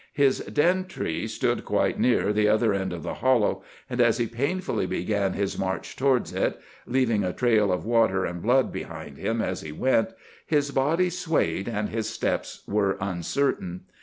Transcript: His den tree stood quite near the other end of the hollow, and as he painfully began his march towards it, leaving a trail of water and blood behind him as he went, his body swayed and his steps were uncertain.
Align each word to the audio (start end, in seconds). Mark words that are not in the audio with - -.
His 0.13 0.39
den 0.39 0.85
tree 0.85 1.27
stood 1.27 1.63
quite 1.63 1.99
near 1.99 2.33
the 2.33 2.47
other 2.47 2.73
end 2.73 2.91
of 2.91 3.03
the 3.03 3.13
hollow, 3.21 3.61
and 3.87 4.01
as 4.01 4.17
he 4.17 4.25
painfully 4.25 4.87
began 4.87 5.33
his 5.33 5.59
march 5.59 5.95
towards 5.95 6.33
it, 6.33 6.59
leaving 6.87 7.23
a 7.23 7.31
trail 7.31 7.71
of 7.71 7.85
water 7.85 8.25
and 8.25 8.41
blood 8.41 8.71
behind 8.71 9.17
him 9.19 9.43
as 9.43 9.61
he 9.61 9.71
went, 9.71 10.09
his 10.43 10.71
body 10.71 11.11
swayed 11.11 11.67
and 11.67 11.89
his 11.89 12.09
steps 12.09 12.63
were 12.67 12.97
uncertain. 12.99 13.81